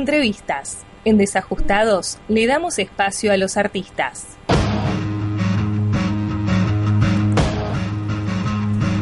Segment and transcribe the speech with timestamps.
[0.00, 0.84] Entrevistas.
[1.04, 4.36] En Desajustados le damos espacio a los artistas.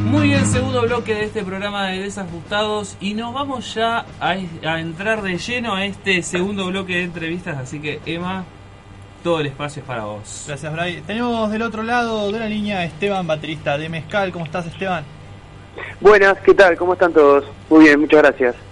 [0.07, 4.81] Muy bien, segundo bloque de este programa de Desajustados y nos vamos ya a, a
[4.81, 8.47] entrar de lleno a este segundo bloque de entrevistas, así que Emma,
[9.23, 10.45] todo el espacio es para vos.
[10.47, 11.03] Gracias, Bray.
[11.03, 14.33] Tenemos del otro lado de la línea Esteban, baterista de Mezcal.
[14.33, 15.05] ¿Cómo estás, Esteban?
[16.01, 16.75] Buenas, ¿qué tal?
[16.79, 17.45] ¿Cómo están todos?
[17.69, 18.66] Muy bien, muchas gracias.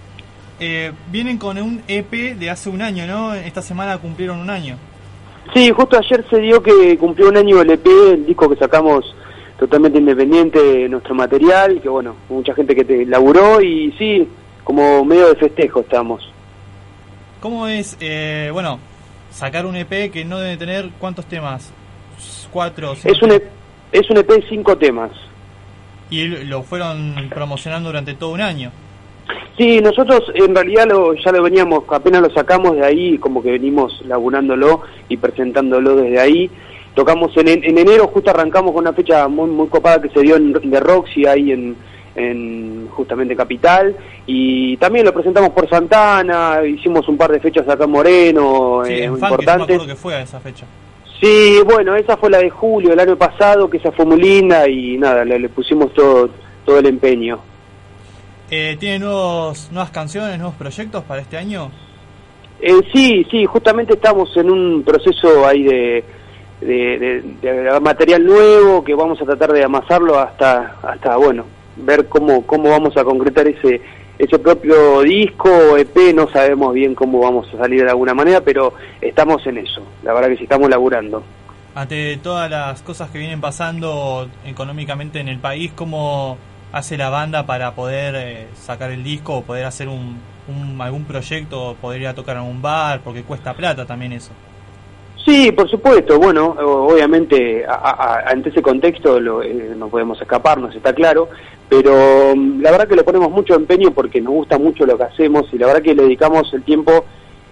[0.61, 3.35] Eh, vienen con un EP de hace un año, ¿no?
[3.35, 4.77] Esta semana cumplieron un año.
[5.53, 9.05] Sí, justo ayer se dio que cumplió un año el EP, el disco que sacamos
[9.59, 14.27] totalmente independiente de nuestro material, que bueno, mucha gente que te laburó y sí,
[14.63, 16.23] como medio de festejo estamos.
[17.41, 18.79] ¿Cómo es, eh, bueno,
[19.31, 21.73] sacar un EP que no debe tener cuántos temas?
[22.51, 22.95] ¿Cuatro?
[22.95, 23.45] Cinco Es un, EP,
[23.93, 25.11] es un EP de cinco temas.
[26.11, 28.71] Y lo fueron promocionando durante todo un año.
[29.57, 33.53] Sí, nosotros en realidad lo, ya lo veníamos, apenas lo sacamos de ahí, como que
[33.53, 36.51] venimos laburándolo y presentándolo desde ahí.
[36.95, 40.37] Tocamos en, en enero, justo arrancamos con una fecha muy muy copada que se dio
[40.37, 41.77] en de Roxy ahí en,
[42.17, 43.97] en justamente Capital
[44.27, 48.93] y también lo presentamos por Santana, hicimos un par de fechas acá en Moreno, Sí,
[48.93, 49.65] eh, en Funky, yo me importantes.
[49.77, 50.67] acuerdo que fue a esa fecha.
[51.21, 54.69] Sí, bueno, esa fue la de julio del año pasado, que esa fue muy linda
[54.69, 56.29] y nada, le, le pusimos todo
[56.65, 57.39] todo el empeño.
[58.51, 61.71] Eh, ¿Tiene nuevos, nuevas canciones, nuevos proyectos para este año?
[62.61, 66.05] Eh, sí, sí, justamente estamos en un proceso ahí de,
[66.61, 66.99] de,
[67.41, 71.45] de- de material nuevo que vamos a tratar de amasarlo hasta, hasta bueno,
[71.77, 73.81] ver cómo, cómo vamos a concretar ese,
[74.19, 78.75] ese propio disco, EP, no sabemos bien cómo vamos a salir de alguna manera, pero
[79.01, 81.23] estamos en eso, la verdad que sí estamos laburando.
[81.75, 86.39] Ante todas las cosas que vienen pasando económicamente en el país, ¿cómo
[86.75, 90.19] hace la banda para poder eh, sacar el disco o poder hacer un,
[90.81, 93.01] algún proyecto poder ir a tocar a un bar?
[93.03, 94.33] Porque cuesta plata también eso.
[95.25, 96.19] Sí, por supuesto.
[96.19, 101.31] Bueno, obviamente, a- a- ante ese contexto lo, eh, no podemos escaparnos, está claro.
[101.69, 105.05] Pero mm, la verdad que le ponemos mucho empeño porque nos gusta mucho lo que
[105.05, 107.07] hacemos y la verdad que le dedicamos el tiempo,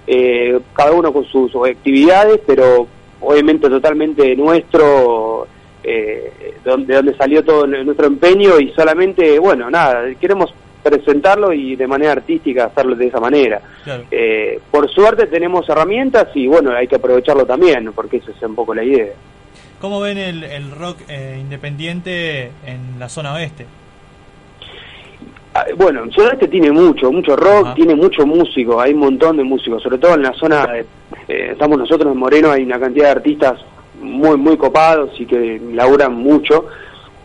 [0.06, 2.86] eh, cada uno con sus actividades, pero
[3.20, 5.46] obviamente totalmente nuestro,
[5.84, 11.86] eh, de donde salió todo nuestro empeño y solamente, bueno, nada, queremos presentarlo y de
[11.86, 13.60] manera artística hacerlo de esa manera.
[13.84, 14.04] Claro.
[14.10, 18.54] Eh, por suerte tenemos herramientas y bueno, hay que aprovecharlo también, porque esa es un
[18.54, 19.12] poco la idea.
[19.80, 23.66] ¿Cómo ven el, el rock eh, independiente en la zona oeste?
[25.54, 27.74] Ah, Bueno, el Oeste tiene mucho, mucho rock, Ajá.
[27.74, 30.86] tiene mucho músico, hay un montón de músicos, sobre todo en la zona, de-
[31.28, 33.60] eh, estamos nosotros en Moreno, hay una cantidad de artistas
[34.02, 36.66] muy, muy copados y que laburan mucho.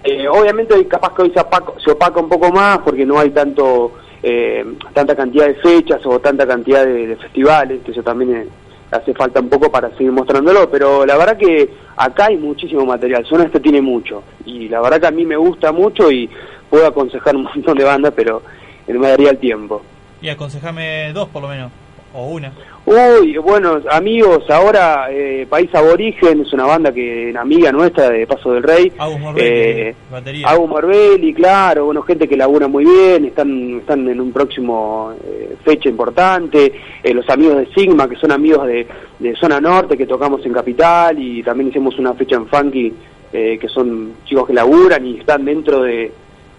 [0.03, 3.31] Eh, obviamente capaz que hoy se opaca, se opaca un poco más porque no hay
[3.31, 3.93] tanto
[4.23, 8.47] eh, tanta cantidad de fechas o tanta cantidad de, festivales, que eso también eh,
[8.91, 13.25] hace falta un poco para seguir mostrándolo, pero la verdad que acá hay muchísimo material,
[13.25, 16.29] Zona Este tiene mucho, y la verdad que a mí me gusta mucho y
[16.69, 18.41] puedo aconsejar un montón de bandas, pero
[18.87, 19.81] no me daría el tiempo.
[20.21, 21.71] Y aconsejame dos por lo menos,
[22.17, 22.51] o una.
[22.85, 28.53] Uy, bueno, amigos, ahora eh, País Aborigen es una banda que amiga nuestra de Paso
[28.53, 28.91] del Rey.
[28.97, 30.47] Agus Morbelli, Eh, batería.
[30.49, 35.55] Agus Morbelli, claro, bueno, gente que labura muy bien, están están en un próximo eh,
[35.63, 36.71] fecha importante.
[37.03, 38.87] Eh, los amigos de Sigma, que son amigos de,
[39.19, 42.93] de Zona Norte, que tocamos en Capital, y también hicimos una fecha en Funky,
[43.33, 46.09] eh, que son chicos que laburan y están dentro de,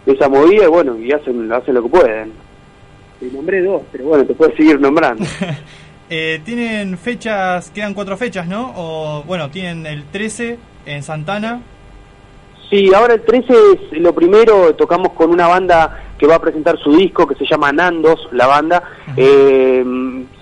[0.05, 2.48] de esa movida, y bueno, y hacen, hacen lo que pueden.
[3.21, 5.25] Te nombré dos, pero bueno, te puedes seguir nombrando.
[6.11, 8.73] Eh, tienen fechas, quedan cuatro fechas, ¿no?
[8.77, 11.61] O bueno, tienen el 13 en Santana.
[12.71, 13.53] Sí, ahora el 13
[13.93, 17.47] es lo primero, tocamos con una banda que va a presentar su disco que se
[17.47, 18.83] llama Nandos, la banda.
[19.17, 19.85] Eh,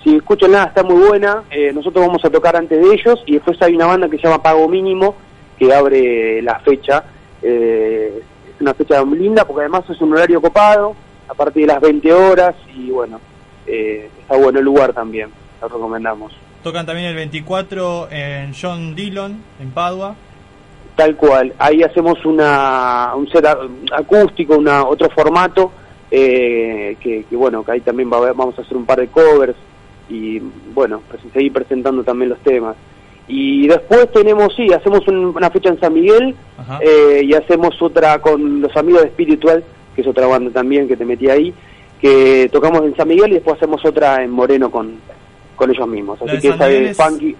[0.03, 1.43] si escuchan nada, está muy buena.
[1.51, 4.23] Eh, nosotros vamos a tocar antes de ellos y después hay una banda que se
[4.23, 5.15] llama Pago Mínimo
[5.59, 7.03] que abre la fecha.
[7.41, 8.23] Eh,
[8.55, 10.95] es una fecha linda porque además es un horario copado
[11.27, 13.19] a partir de las 20 horas y bueno,
[13.65, 15.29] eh, está bueno el lugar también,
[15.61, 16.33] lo recomendamos.
[16.63, 20.15] Tocan también el 24 en John Dillon, en Padua.
[20.95, 23.45] Tal cual, ahí hacemos una, un set
[23.95, 25.71] acústico, una, otro formato,
[26.09, 29.53] eh, que, que bueno, que ahí también va vamos a hacer un par de covers
[30.09, 30.39] y
[30.73, 32.75] bueno, pues seguir presentando también los temas.
[33.27, 36.33] Y después tenemos, sí, hacemos un- una fecha en San Miguel
[36.81, 39.63] eh, y hacemos otra con los amigos de Spiritual,
[39.97, 41.51] que es otra banda también que te metí ahí,
[41.99, 44.93] que tocamos en San Miguel y después hacemos otra en Moreno con,
[45.55, 46.21] con ellos mismos.
[46.21, 47.35] Así que San esa Miguel de es- funky...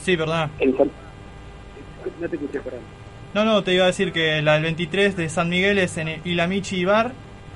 [0.00, 0.90] Sí, San-
[2.20, 2.80] No te escuché, perdón.
[3.34, 6.20] No, no, te iba a decir que la del 23 de San Miguel es en
[6.24, 7.10] Ilamichi Bar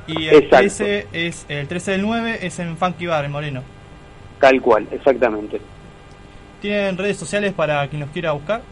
[0.08, 0.56] y el Exacto.
[0.58, 3.62] 13 es el 13 del 9 es en Funky Bar en Moreno.
[4.40, 5.60] Tal cual, exactamente.
[6.60, 8.62] ¿Tienen redes sociales para quien los quiera buscar?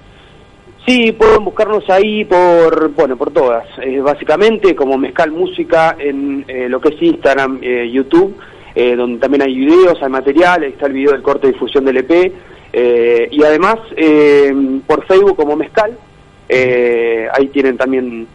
[0.86, 3.66] Sí, pueden buscarnos ahí por, bueno, por todas.
[3.78, 8.36] Eh, básicamente como Mezcal Música en eh, lo que es Instagram, eh, YouTube,
[8.96, 12.32] donde también hay videos, hay material, está el video del corte de difusión del EP.
[13.30, 13.76] y además
[14.84, 15.96] por Facebook como Mezcal,
[16.50, 18.26] ahí tienen también,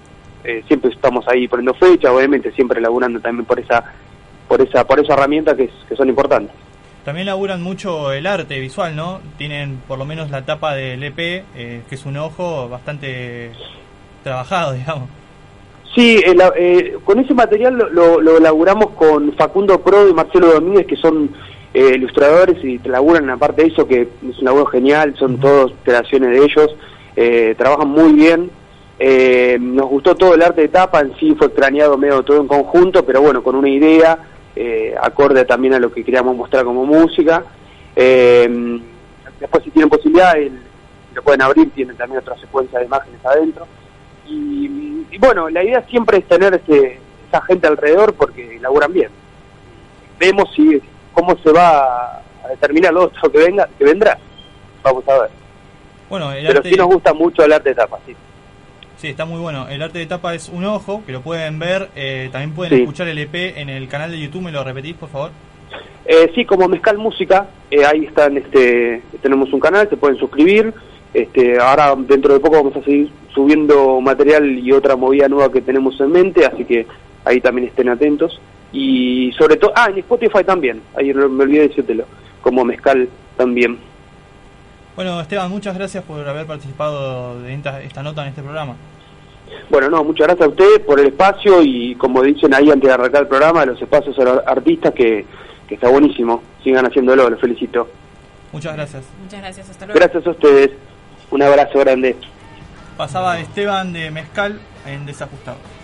[0.66, 3.84] siempre estamos ahí poniendo fecha, obviamente siempre laburando también por esa,
[4.48, 6.56] por esa, por esa herramienta que, que son importantes.
[7.06, 9.22] También laburan mucho el arte visual, ¿no?
[9.38, 11.18] Tienen por lo menos la tapa del EP,
[11.56, 13.52] eh, que es un ojo bastante
[14.24, 15.10] trabajado, digamos.
[15.96, 20.86] Sí, eh, eh, con ese material lo, lo, laburamos con Facundo Pro y Marcelo Domínguez,
[20.86, 21.30] que son
[21.74, 26.44] ilustradores y laburan aparte de eso, que es un laburo genial, son todos creaciones de
[26.44, 26.76] ellos,
[27.58, 28.50] trabajan muy bien.
[29.76, 33.06] nos gustó todo el arte de tapa, en sí fue craneado medio todo en conjunto,
[33.06, 34.18] pero bueno, con una idea
[34.62, 37.46] eh, acorde también a lo que queríamos mostrar como música.
[37.96, 38.82] Eh,
[39.40, 40.36] después si tienen posibilidad,
[41.14, 43.66] lo pueden abrir, tienen también otra secuencia de imágenes adentro.
[44.28, 49.10] Y, bueno, la idea siempre es tener ese, esa gente alrededor porque laburan bien.
[50.20, 50.82] Vemos si
[51.14, 54.18] cómo se va a determinar lo otro que venga que vendrá.
[54.84, 55.30] Vamos a ver.
[56.10, 58.14] Bueno, Pero sí nos gusta mucho el arte de tapa, sí.
[59.00, 59.66] Sí, está muy bueno.
[59.70, 61.88] El arte de tapa es un ojo, que lo pueden ver.
[61.96, 64.42] Eh, también pueden escuchar el EP en el canal de YouTube.
[64.42, 65.32] ¿Me lo repetís, por favor?
[66.06, 67.48] Eh, sí, como Mezcal Música.
[67.72, 70.74] Eh, ahí están, este, tenemos un canal, se pueden suscribir.
[71.14, 75.62] Este, ahora, dentro de poco, vamos a seguir subiendo material y otra movida nueva que
[75.62, 76.46] tenemos en mente.
[76.46, 76.86] Así que
[77.24, 78.42] ahí también estén atentos.
[78.74, 80.82] Y sobre todo, ah, en Spotify también.
[80.98, 82.04] Ahí me olvidé decírtelo.
[82.42, 83.08] Como Mezcal
[83.38, 83.78] también.
[85.00, 88.76] Bueno, Esteban, muchas gracias por haber participado de esta, nota en este programa.
[89.70, 92.94] Bueno, no, muchas gracias a ustedes por el espacio y como dicen ahí antes de
[92.96, 95.26] arrancar el programa, los espacios a los artistas que,
[95.70, 96.44] está buenísimo.
[96.66, 97.88] Sigan haciéndolo, los felicito.
[98.52, 99.06] Muchas gracias.
[99.24, 99.98] Muchas gracias, hasta luego.
[100.02, 100.72] Gracias a ustedes.
[101.32, 102.18] Un abrazo grande.
[102.98, 105.79] Pasaba Esteban de Mezcal en Desajustado.